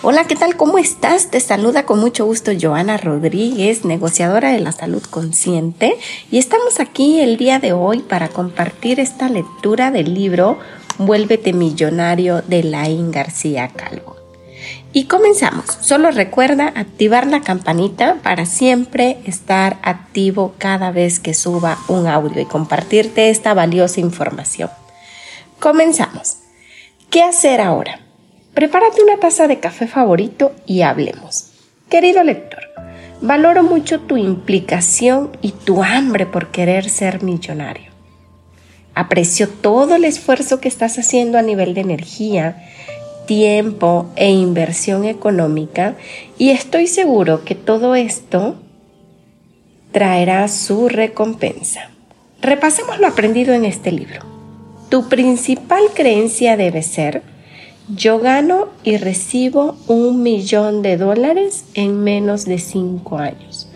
[0.00, 0.56] Hola, ¿qué tal?
[0.56, 1.28] ¿Cómo estás?
[1.28, 5.98] Te saluda con mucho gusto Joana Rodríguez, negociadora de la salud consciente,
[6.30, 10.60] y estamos aquí el día de hoy para compartir esta lectura del libro
[10.98, 14.14] Vuélvete Millonario de Laín García Calvo.
[14.92, 15.66] Y comenzamos.
[15.80, 22.40] Solo recuerda activar la campanita para siempre estar activo cada vez que suba un audio
[22.40, 24.70] y compartirte esta valiosa información.
[25.58, 26.36] Comenzamos.
[27.10, 28.07] ¿Qué hacer ahora?
[28.58, 31.52] Prepárate una taza de café favorito y hablemos.
[31.88, 32.58] Querido lector,
[33.20, 37.92] valoro mucho tu implicación y tu hambre por querer ser millonario.
[38.96, 42.66] Aprecio todo el esfuerzo que estás haciendo a nivel de energía,
[43.28, 45.94] tiempo e inversión económica
[46.36, 48.56] y estoy seguro que todo esto
[49.92, 51.92] traerá su recompensa.
[52.42, 54.22] Repasemos lo aprendido en este libro.
[54.88, 57.22] Tu principal creencia debe ser
[57.94, 63.68] yo gano y recibo un millón de dólares en menos de cinco años,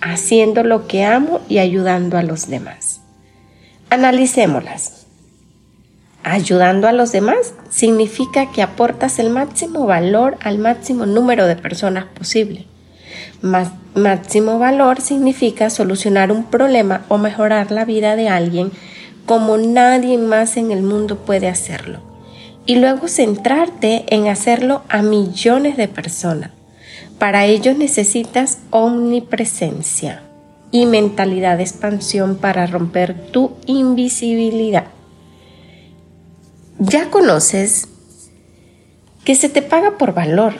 [0.00, 3.00] haciendo lo que amo y ayudando a los demás.
[3.88, 5.06] Analicémoslas.
[6.22, 12.04] Ayudando a los demás significa que aportas el máximo valor al máximo número de personas
[12.06, 12.66] posible.
[13.94, 18.72] máximo valor significa solucionar un problema o mejorar la vida de alguien
[19.24, 22.05] como nadie más en el mundo puede hacerlo
[22.66, 26.50] y luego centrarte en hacerlo a millones de personas.
[27.18, 30.22] Para ello necesitas omnipresencia
[30.72, 34.86] y mentalidad de expansión para romper tu invisibilidad.
[36.78, 37.88] Ya conoces
[39.24, 40.54] que se te paga por valor,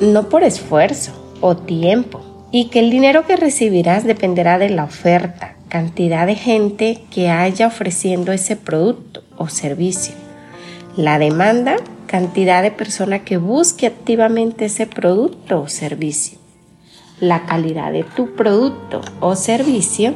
[0.00, 5.56] no por esfuerzo o tiempo, y que el dinero que recibirás dependerá de la oferta,
[5.68, 10.25] cantidad de gente que haya ofreciendo ese producto o servicio
[10.96, 16.38] la demanda, cantidad de personas que busque activamente ese producto o servicio.
[17.20, 20.14] La calidad de tu producto o servicio.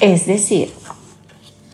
[0.00, 0.70] Es decir,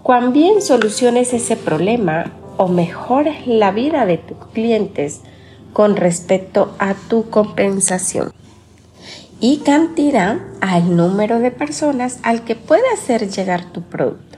[0.03, 5.23] cuán bien soluciones ese problema o mejores la vida de tus clientes
[5.73, 8.33] con respecto a tu compensación.
[9.41, 14.32] Y cantidad al número de personas al que puede hacer llegar tu producto.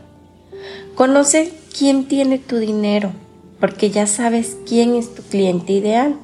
[0.95, 3.11] Conoce quién tiene tu dinero,
[3.59, 6.15] porque ya sabes quién es tu cliente ideal.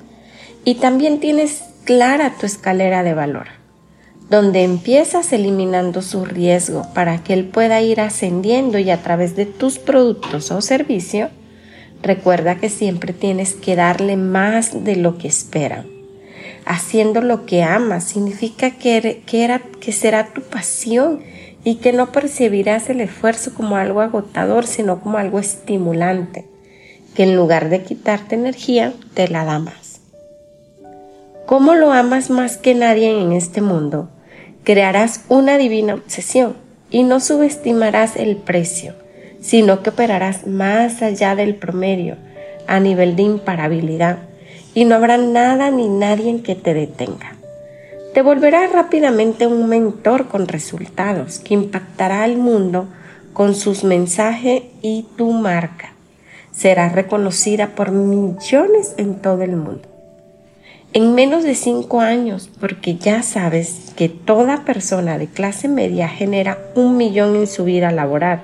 [0.64, 3.48] Y también tienes clara tu escalera de valor,
[4.28, 9.46] donde empiezas eliminando su riesgo para que él pueda ir ascendiendo y a través de
[9.46, 11.30] tus productos o servicios,
[12.00, 15.86] recuerda que siempre tienes que darle más de lo que esperan.
[16.64, 21.22] Haciendo lo que amas significa que, que, era, que será tu pasión
[21.64, 26.46] y que no percibirás el esfuerzo como algo agotador, sino como algo estimulante,
[27.14, 30.00] que en lugar de quitarte energía, te la da más.
[31.46, 34.08] ¿Cómo lo amas más que nadie en este mundo?
[34.64, 36.54] Crearás una divina obsesión
[36.90, 38.94] y no subestimarás el precio,
[39.40, 42.16] sino que operarás más allá del promedio,
[42.66, 44.18] a nivel de imparabilidad,
[44.74, 47.39] y no habrá nada ni nadie que te detenga.
[48.14, 52.88] Te volverás rápidamente un mentor con resultados que impactará al mundo
[53.32, 55.92] con sus mensajes y tu marca.
[56.50, 59.82] Serás reconocida por millones en todo el mundo.
[60.92, 66.58] En menos de cinco años, porque ya sabes que toda persona de clase media genera
[66.74, 68.40] un millón en su vida laboral,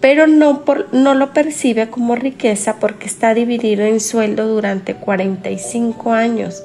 [0.00, 6.62] pero no, no lo percibe como riqueza porque está dividido en sueldo durante 45 años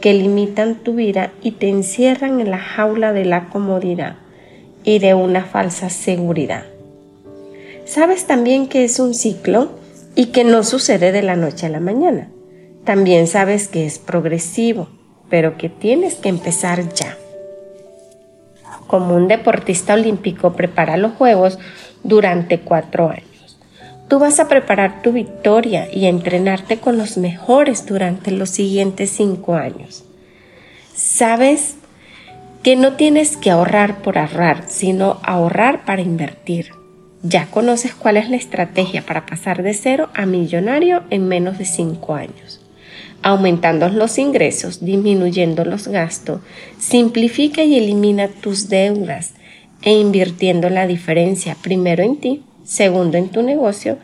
[0.00, 4.16] que limitan tu vida y te encierran en la jaula de la comodidad
[4.82, 6.64] y de una falsa seguridad.
[7.84, 9.70] Sabes también que es un ciclo
[10.14, 12.28] y que no sucede de la noche a la mañana.
[12.84, 14.88] También sabes que es progresivo,
[15.28, 17.16] pero que tienes que empezar ya.
[18.86, 21.58] Como un deportista olímpico prepara los Juegos
[22.02, 23.29] durante cuatro años.
[24.10, 29.54] Tú vas a preparar tu victoria y entrenarte con los mejores durante los siguientes cinco
[29.54, 30.02] años.
[30.92, 31.76] Sabes
[32.64, 36.72] que no tienes que ahorrar por ahorrar, sino ahorrar para invertir.
[37.22, 41.64] Ya conoces cuál es la estrategia para pasar de cero a millonario en menos de
[41.64, 42.60] cinco años.
[43.22, 46.40] Aumentando los ingresos, disminuyendo los gastos,
[46.80, 49.34] simplifica y elimina tus deudas
[49.82, 53.98] e invirtiendo la diferencia primero en ti segundo en tu negocio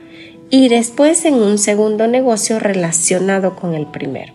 [0.51, 4.33] y después en un segundo negocio relacionado con el primero.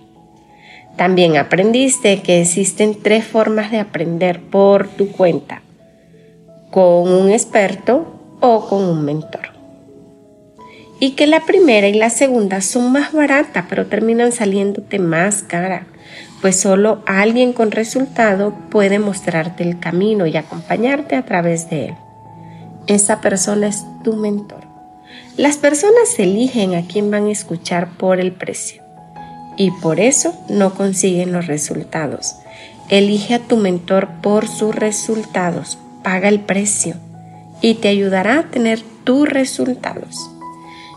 [0.97, 5.61] También aprendiste que existen tres formas de aprender por tu cuenta,
[6.69, 9.49] con un experto o con un mentor.
[11.03, 15.87] y que la primera y la segunda son más baratas, pero terminan saliéndote más cara,
[16.41, 21.95] pues solo alguien con resultado puede mostrarte el camino y acompañarte a través de él.
[22.85, 24.60] Esa persona es tu mentor.
[25.41, 28.83] Las personas eligen a quién van a escuchar por el precio
[29.57, 32.35] y por eso no consiguen los resultados.
[32.89, 36.93] Elige a tu mentor por sus resultados, paga el precio
[37.59, 40.29] y te ayudará a tener tus resultados.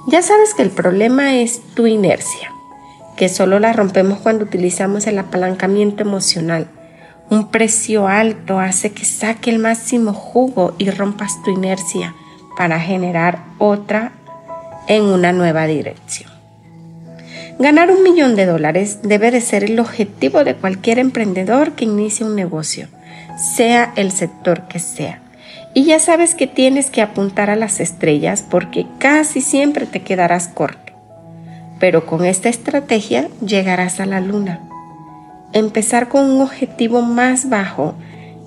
[0.09, 2.53] Ya sabes que el problema es tu inercia,
[3.17, 6.69] que solo la rompemos cuando utilizamos el apalancamiento emocional.
[7.31, 12.15] Un precio alto hace que saque el máximo jugo y rompas tu inercia
[12.59, 14.13] para generar otra
[14.89, 16.31] en una nueva dirección.
[17.59, 22.27] Ganar un millón de dólares debe de ser el objetivo de cualquier emprendedor que inicie
[22.27, 22.89] un negocio,
[23.37, 25.21] sea el sector que sea.
[25.73, 30.49] Y ya sabes que tienes que apuntar a las estrellas porque casi siempre te quedarás
[30.49, 30.93] corto.
[31.79, 34.61] Pero con esta estrategia llegarás a la luna.
[35.53, 37.95] Empezar con un objetivo más bajo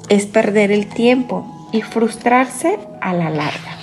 [0.09, 3.76] es perder el tiempo y frustrarse a la larga.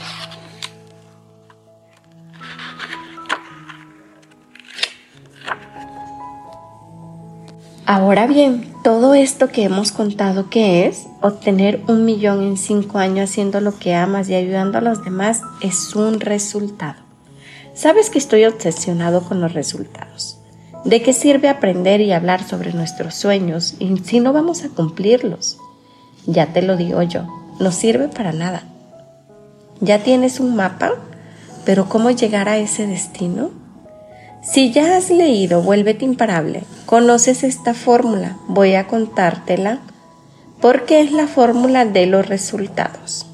[7.87, 13.29] Ahora bien, todo esto que hemos contado que es obtener un millón en cinco años
[13.29, 17.03] haciendo lo que amas y ayudando a los demás es un resultado.
[17.75, 20.39] Sabes que estoy obsesionado con los resultados.
[20.87, 25.59] ¿De qué sirve aprender y hablar sobre nuestros sueños si no vamos a cumplirlos?
[26.25, 27.27] Ya te lo digo yo,
[27.61, 28.63] no sirve para nada.
[29.81, 30.93] ¿Ya tienes un mapa?
[31.67, 33.51] ¿Pero cómo llegar a ese destino?
[34.45, 39.81] Si ya has leído Vuélvete imparable, conoces esta fórmula, voy a contártela.
[40.61, 43.27] Porque es la fórmula de los resultados.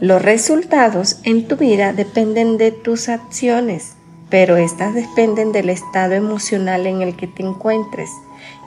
[0.00, 3.94] Los resultados en tu vida dependen de tus acciones,
[4.30, 8.10] pero estas dependen del estado emocional en el que te encuentres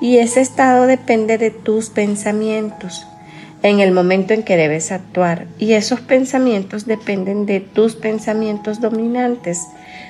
[0.02, 3.08] y ese estado depende de tus pensamientos
[3.64, 9.62] en el momento en que debes actuar y esos pensamientos dependen de tus pensamientos dominantes,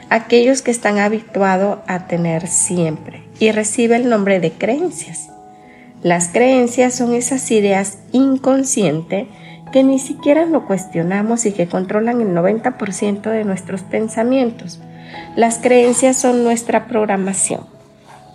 [0.10, 5.30] aquellos que están habituados a tener siempre y recibe el nombre de creencias.
[6.02, 9.28] Las creencias son esas ideas inconscientes
[9.72, 14.80] que ni siquiera lo cuestionamos y que controlan el 90% de nuestros pensamientos.
[15.36, 17.66] Las creencias son nuestra programación.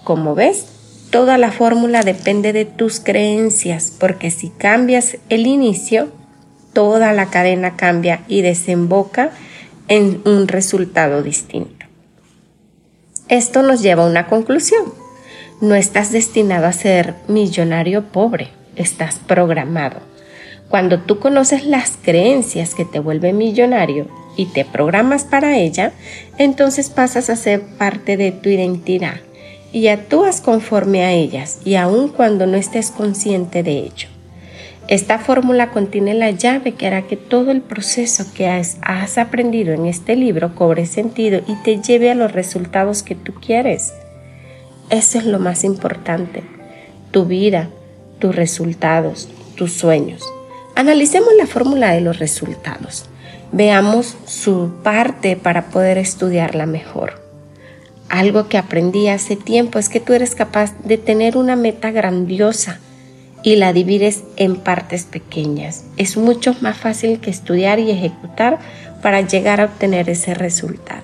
[0.04, 0.77] Como ves,
[1.10, 6.10] Toda la fórmula depende de tus creencias, porque si cambias el inicio,
[6.74, 9.30] toda la cadena cambia y desemboca
[9.88, 11.86] en un resultado distinto.
[13.30, 14.92] Esto nos lleva a una conclusión.
[15.62, 20.00] No estás destinado a ser millonario pobre, estás programado.
[20.68, 25.92] Cuando tú conoces las creencias que te vuelven millonario y te programas para ella,
[26.36, 29.20] entonces pasas a ser parte de tu identidad
[29.72, 34.08] y actúas conforme a ellas y aun cuando no estés consciente de ello.
[34.88, 38.78] Esta fórmula contiene la llave que hará que todo el proceso que has,
[39.18, 43.92] aprendido en este libro cobre sentido y te lleve a los resultados que tú quieres.
[44.88, 46.42] Eso es lo más importante.
[47.10, 47.68] Tu vida,
[48.18, 50.22] tus resultados, tus sueños.
[50.74, 53.04] Analicemos la fórmula de los resultados.
[53.52, 57.27] Veamos su parte para poder estudiarla mejor.
[58.08, 62.80] Algo que aprendí hace tiempo es que tú eres capaz de tener una meta grandiosa
[63.42, 65.84] y la divides en partes pequeñas.
[65.96, 68.58] Es mucho más fácil que estudiar y ejecutar
[69.02, 71.02] para llegar a obtener ese resultado.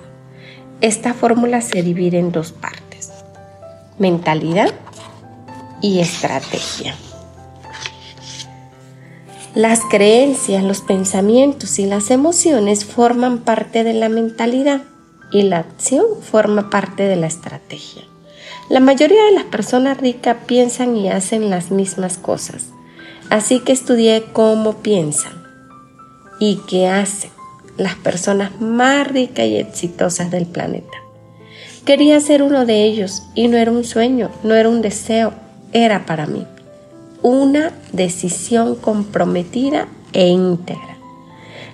[0.81, 3.11] Esta fórmula se divide en dos partes,
[3.99, 4.73] mentalidad
[5.81, 6.95] y estrategia.
[9.53, 14.81] Las creencias, los pensamientos y las emociones forman parte de la mentalidad
[15.31, 18.03] y la acción forma parte de la estrategia.
[18.69, 22.67] La mayoría de las personas ricas piensan y hacen las mismas cosas,
[23.29, 25.33] así que estudié cómo piensan
[26.39, 27.31] y qué hacen
[27.77, 30.97] las personas más ricas y exitosas del planeta.
[31.85, 35.33] Quería ser uno de ellos y no era un sueño, no era un deseo,
[35.71, 36.45] era para mí
[37.25, 40.94] una decisión comprometida e íntegra.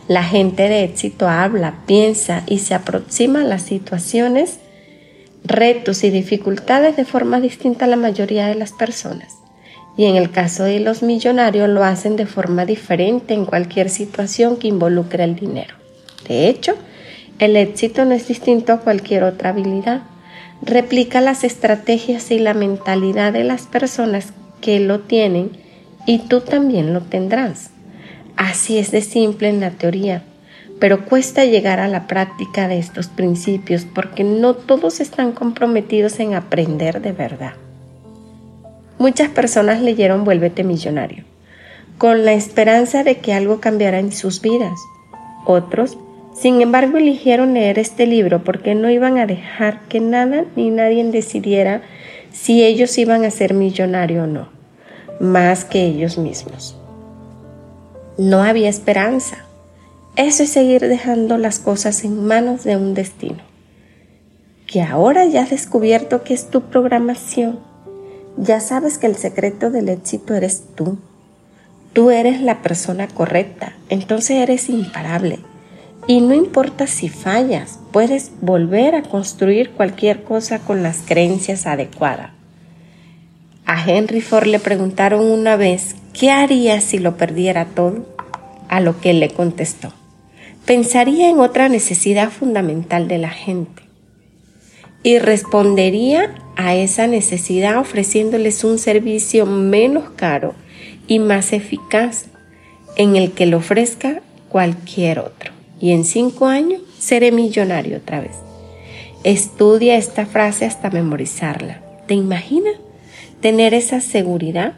[0.07, 4.59] La gente de éxito habla, piensa y se aproxima a las situaciones,
[5.43, 9.35] retos y dificultades de forma distinta a la mayoría de las personas.
[9.97, 14.57] Y en el caso de los millonarios lo hacen de forma diferente en cualquier situación
[14.57, 15.75] que involucre el dinero.
[16.27, 16.75] De hecho,
[17.39, 20.01] el éxito no es distinto a cualquier otra habilidad.
[20.61, 25.51] Replica las estrategias y la mentalidad de las personas que lo tienen
[26.05, 27.71] y tú también lo tendrás.
[28.41, 30.23] Así es de simple en la teoría,
[30.79, 36.33] pero cuesta llegar a la práctica de estos principios porque no todos están comprometidos en
[36.33, 37.53] aprender de verdad.
[38.97, 41.23] Muchas personas leyeron Vuélvete Millonario,
[41.99, 44.73] con la esperanza de que algo cambiara en sus vidas.
[45.45, 45.99] Otros,
[46.33, 51.03] sin embargo, eligieron leer este libro porque no iban a dejar que nada ni nadie
[51.03, 51.83] decidiera
[52.31, 54.49] si ellos iban a ser millonarios o no,
[55.19, 56.80] más que ellos mismos.
[58.21, 59.45] No había esperanza
[60.17, 63.39] eso es seguir dejando las cosas en manos de un destino.
[64.67, 67.59] Que ahora ya has descubierto que es tu programación.
[68.35, 70.97] Ya sabes que el secreto del éxito eres tú.
[71.93, 75.39] Tú eres la persona correcta, entonces eres imparable.
[76.07, 82.31] Y no importa si fallas, puedes volver a construir cualquier cosa con las creencias adecuadas.
[83.65, 88.05] A Henry Ford le preguntaron una vez qué haría si lo perdiera todo,
[88.71, 89.93] a lo que él le contestó
[90.65, 93.83] pensaría en otra necesidad fundamental de la gente
[95.03, 100.53] y respondería a esa necesidad ofreciéndoles un servicio menos caro
[101.07, 102.25] y más eficaz
[102.95, 105.51] en el que lo ofrezca cualquier otro.
[105.79, 108.35] Y en cinco años seré millonario otra vez.
[109.23, 111.81] Estudia esta frase hasta memorizarla.
[112.07, 112.75] ¿Te imaginas
[113.39, 114.75] tener esa seguridad?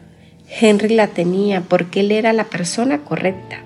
[0.48, 3.62] Henry la tenía porque él era la persona correcta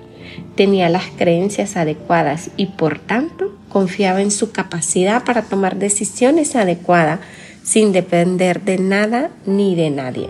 [0.58, 7.20] tenía las creencias adecuadas y por tanto confiaba en su capacidad para tomar decisiones adecuadas
[7.62, 10.28] sin depender de nada ni de nadie.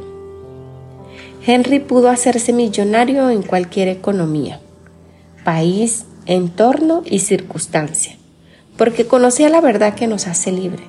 [1.47, 4.61] Henry pudo hacerse millonario en cualquier economía,
[5.45, 8.19] país, entorno y circunstancia,
[8.77, 10.83] porque conocía la verdad que nos hace libre,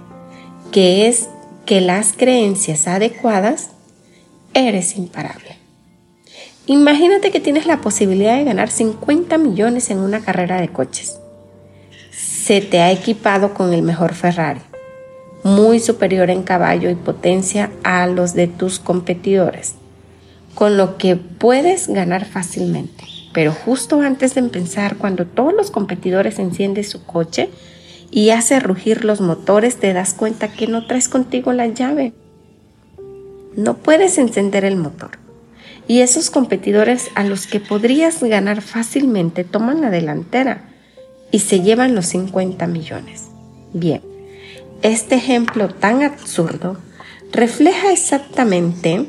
[0.73, 1.29] que es
[1.65, 3.69] que las creencias adecuadas
[4.53, 5.48] eres imparable.
[6.69, 11.19] Imagínate que tienes la posibilidad de ganar 50 millones en una carrera de coches.
[12.11, 14.61] Se te ha equipado con el mejor Ferrari,
[15.43, 19.73] muy superior en caballo y potencia a los de tus competidores,
[20.53, 23.03] con lo que puedes ganar fácilmente.
[23.33, 27.49] Pero justo antes de empezar, cuando todos los competidores encienden su coche
[28.11, 32.13] y hace rugir los motores, te das cuenta que no traes contigo la llave.
[33.55, 35.28] No puedes encender el motor
[35.89, 40.69] y esos competidores a los que podrías ganar fácilmente toman la delantera
[41.31, 43.29] y se llevan los 50 millones.
[43.73, 44.03] Bien,
[44.83, 46.77] este ejemplo tan absurdo
[47.31, 49.07] refleja exactamente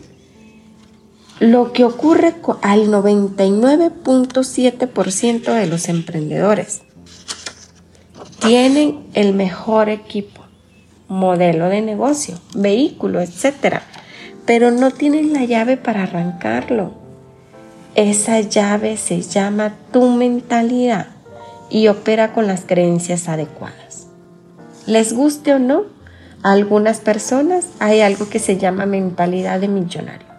[1.39, 6.81] lo que ocurre al 99.7% de los emprendedores.
[8.39, 10.47] Tienen el mejor equipo,
[11.09, 13.90] modelo de negocio, vehículo, etcétera
[14.47, 16.93] pero no tienes la llave para arrancarlo.
[17.95, 21.07] Esa llave se llama tu mentalidad
[21.71, 24.07] y opera con las creencias adecuadas.
[24.87, 25.85] Les guste o no,
[26.43, 30.31] a algunas personas hay algo que se llama mentalidad de millonario.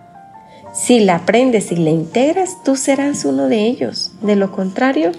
[0.73, 4.11] Si la aprendes y la integras, tú serás uno de ellos.
[4.21, 5.11] De lo contrario,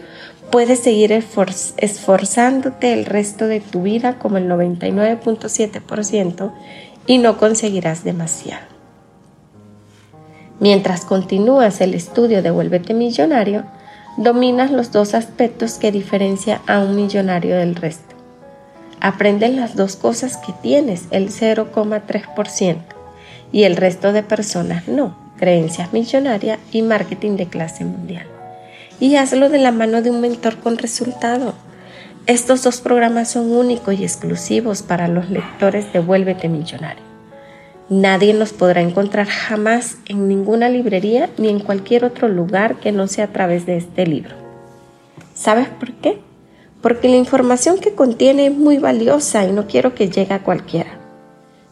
[0.50, 6.52] puedes seguir esforzándote el resto de tu vida como el 99.7%
[7.06, 8.71] y no conseguirás demasiado.
[10.62, 13.64] Mientras continúas el estudio de Vuélvete Millonario,
[14.16, 18.14] dominas los dos aspectos que diferencian a un millonario del resto.
[19.00, 22.76] Aprendes las dos cosas que tienes, el 0,3%,
[23.50, 28.28] y el resto de personas no, creencias millonarias y marketing de clase mundial.
[29.00, 31.54] Y hazlo de la mano de un mentor con resultado.
[32.28, 37.11] Estos dos programas son únicos y exclusivos para los lectores de Vuélvete Millonario.
[37.92, 43.06] Nadie nos podrá encontrar jamás en ninguna librería ni en cualquier otro lugar que no
[43.06, 44.34] sea a través de este libro.
[45.34, 46.18] ¿Sabes por qué?
[46.80, 50.92] Porque la información que contiene es muy valiosa y no quiero que llegue a cualquiera,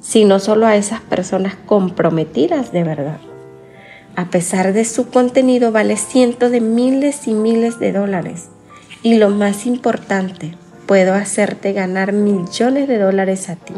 [0.03, 3.21] sino solo a esas personas comprometidas de verdad.
[4.15, 8.51] A pesar de su contenido vale cientos de miles y miles de dólares.
[9.03, 13.73] Y lo más importante, puedo hacerte ganar millones de dólares a ti.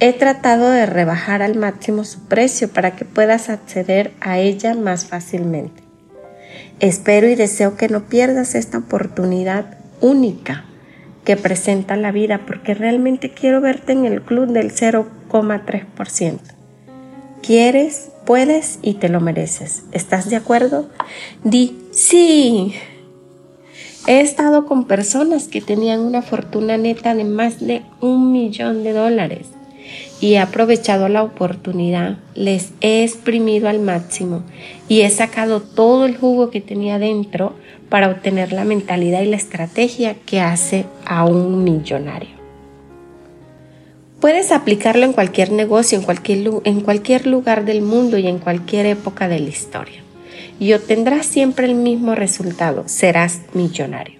[0.00, 5.06] He tratado de rebajar al máximo su precio para que puedas acceder a ella más
[5.06, 5.82] fácilmente.
[6.78, 10.64] Espero y deseo que no pierdas esta oportunidad única
[11.24, 16.38] que presenta la vida porque realmente quiero verte en el club del 0,3%.
[17.42, 19.82] Quieres, puedes y te lo mereces.
[19.90, 20.88] ¿Estás de acuerdo?
[21.42, 22.72] Di sí.
[24.06, 28.92] He estado con personas que tenían una fortuna neta de más de un millón de
[28.92, 29.57] dólares
[30.20, 34.42] y he aprovechado la oportunidad, les he exprimido al máximo
[34.88, 37.54] y he sacado todo el jugo que tenía dentro
[37.88, 42.36] para obtener la mentalidad y la estrategia que hace a un millonario.
[44.20, 48.86] Puedes aplicarlo en cualquier negocio, en cualquier, en cualquier lugar del mundo y en cualquier
[48.86, 50.02] época de la historia.
[50.58, 54.18] Y obtendrás siempre el mismo resultado, serás millonario.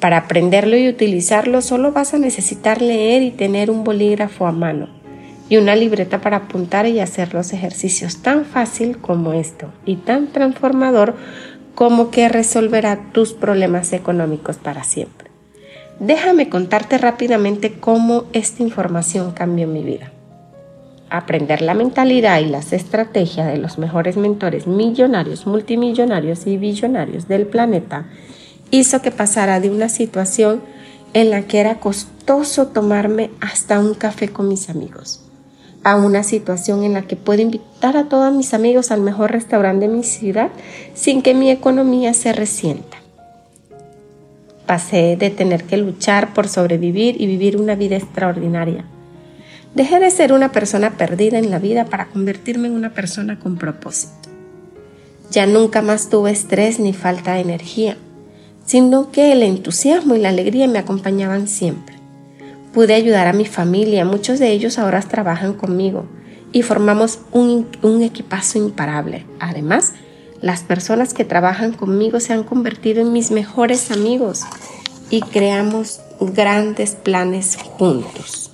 [0.00, 5.01] Para aprenderlo y utilizarlo solo vas a necesitar leer y tener un bolígrafo a mano
[5.52, 10.28] y una libreta para apuntar y hacer los ejercicios tan fácil como esto y tan
[10.28, 11.14] transformador
[11.74, 15.30] como que resolverá tus problemas económicos para siempre.
[16.00, 20.10] Déjame contarte rápidamente cómo esta información cambió mi vida.
[21.10, 27.46] Aprender la mentalidad y las estrategias de los mejores mentores millonarios, multimillonarios y billonarios del
[27.46, 28.06] planeta
[28.70, 30.62] hizo que pasara de una situación
[31.12, 35.28] en la que era costoso tomarme hasta un café con mis amigos
[35.84, 39.88] a una situación en la que puedo invitar a todos mis amigos al mejor restaurante
[39.88, 40.50] de mi ciudad
[40.94, 42.98] sin que mi economía se resienta.
[44.66, 48.84] Pasé de tener que luchar por sobrevivir y vivir una vida extraordinaria.
[49.74, 53.56] Dejé de ser una persona perdida en la vida para convertirme en una persona con
[53.56, 54.28] propósito.
[55.30, 57.96] Ya nunca más tuve estrés ni falta de energía,
[58.66, 62.01] sino que el entusiasmo y la alegría me acompañaban siempre.
[62.72, 66.06] Pude ayudar a mi familia, muchos de ellos ahora trabajan conmigo
[66.52, 69.26] y formamos un, un equipazo imparable.
[69.40, 69.92] Además,
[70.40, 74.44] las personas que trabajan conmigo se han convertido en mis mejores amigos
[75.10, 78.52] y creamos grandes planes juntos.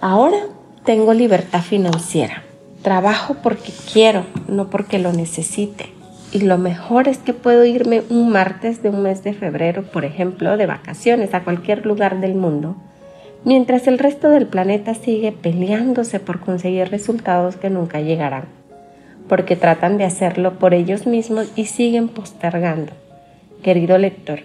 [0.00, 0.38] Ahora
[0.86, 2.44] tengo libertad financiera.
[2.82, 5.97] Trabajo porque quiero, no porque lo necesite
[6.32, 10.04] y lo mejor es que puedo irme un martes de un mes de febrero, por
[10.04, 12.76] ejemplo, de vacaciones a cualquier lugar del mundo,
[13.44, 18.44] mientras el resto del planeta sigue peleándose por conseguir resultados que nunca llegarán,
[19.28, 22.92] porque tratan de hacerlo por ellos mismos y siguen postergando.
[23.62, 24.40] Querido lector,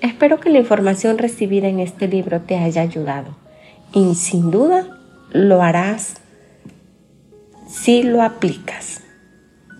[0.00, 3.36] espero que la información recibida en este libro te haya ayudado
[3.94, 4.98] y sin duda
[5.32, 6.20] lo harás
[7.66, 9.01] si lo aplicas.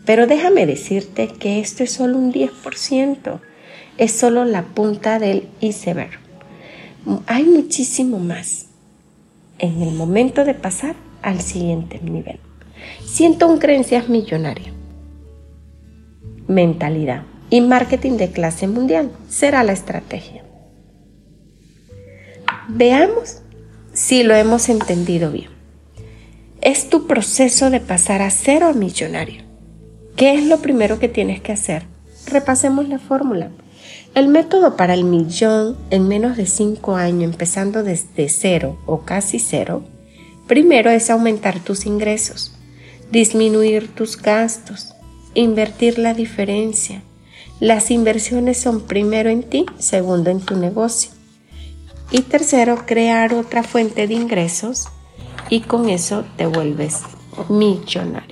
[0.04, 3.40] Pero déjame decirte que esto es solo un 10%,
[3.98, 6.18] es solo la punta del iceberg.
[7.26, 8.66] Hay muchísimo más
[9.58, 12.40] en el momento de pasar al siguiente nivel.
[13.04, 14.72] Siento un creencias millonario.
[16.48, 20.44] Mentalidad y marketing de clase mundial será la estrategia.
[22.68, 23.42] Veamos
[23.92, 25.50] si lo hemos entendido bien.
[26.60, 29.51] Es tu proceso de pasar a cero millonario.
[30.16, 31.84] ¿Qué es lo primero que tienes que hacer?
[32.26, 33.50] Repasemos la fórmula.
[34.14, 39.38] El método para el millón en menos de 5 años, empezando desde cero o casi
[39.38, 39.84] cero,
[40.46, 42.52] primero es aumentar tus ingresos,
[43.10, 44.94] disminuir tus gastos,
[45.34, 47.02] invertir la diferencia.
[47.58, 51.10] Las inversiones son primero en ti, segundo en tu negocio.
[52.10, 54.88] Y tercero, crear otra fuente de ingresos
[55.48, 57.00] y con eso te vuelves
[57.48, 58.31] millonario.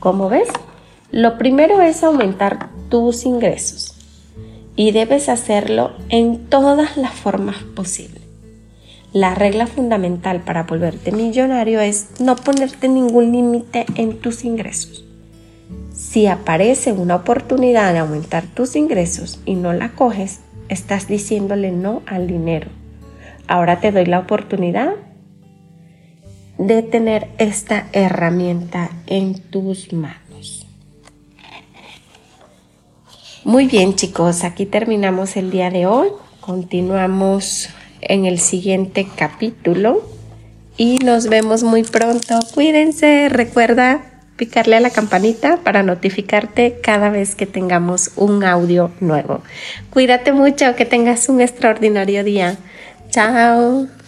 [0.00, 0.48] Como ves,
[1.12, 3.94] lo primero es aumentar tus ingresos
[4.74, 8.22] y debes hacerlo en todas las formas posibles.
[9.12, 15.04] La regla fundamental para volverte millonario es no ponerte ningún límite en tus ingresos.
[15.92, 22.00] Si aparece una oportunidad de aumentar tus ingresos y no la coges, estás diciéndole no
[22.06, 22.68] al dinero.
[23.48, 24.94] Ahora te doy la oportunidad
[26.60, 30.66] de tener esta herramienta en tus manos.
[33.44, 36.10] Muy bien chicos, aquí terminamos el día de hoy.
[36.40, 37.70] Continuamos
[38.02, 40.02] en el siguiente capítulo
[40.76, 42.38] y nos vemos muy pronto.
[42.52, 44.02] Cuídense, recuerda
[44.36, 49.42] picarle a la campanita para notificarte cada vez que tengamos un audio nuevo.
[49.88, 52.58] Cuídate mucho, que tengas un extraordinario día.
[53.08, 53.99] Chao.